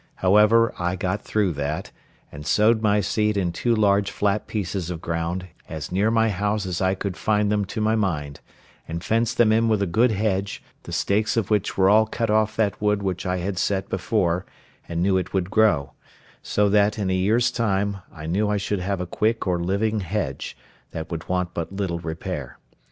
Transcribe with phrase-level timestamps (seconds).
[0.15, 1.91] However, I got through that,
[2.31, 6.65] and sowed my seed in two large flat pieces of ground, as near my house
[6.65, 8.39] as I could find them to my mind,
[8.87, 12.31] and fenced them in with a good hedge, the stakes of which were all cut
[12.31, 14.43] off that wood which I had set before,
[14.89, 15.93] and knew it would grow;
[16.41, 19.99] so that, in a year's time, I knew I should have a quick or living
[19.99, 20.57] hedge,
[20.89, 22.57] that would want but little repair.